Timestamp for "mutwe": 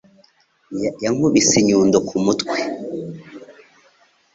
2.25-2.57